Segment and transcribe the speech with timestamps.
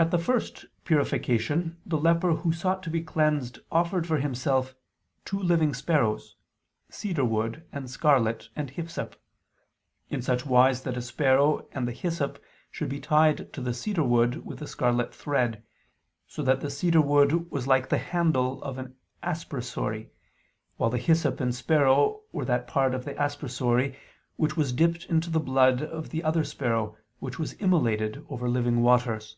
[0.00, 4.76] At the first purification the leper who sought to be cleansed offered for himself
[5.24, 6.36] "two living sparrows...
[6.88, 9.20] cedar wood, and scarlet, and hyssop,"
[10.08, 12.40] in such wise that a sparrow and the hyssop
[12.70, 15.64] should be tied to the cedar wood with a scarlet thread,
[16.28, 18.94] so that the cedar wood was like the handle of an
[19.24, 20.10] aspersory:
[20.76, 23.96] while the hyssop and sparrow were that part of the aspersory
[24.36, 28.24] which was dipped into the blood of the other sparrow which was "immolated...
[28.30, 29.34] over living waters."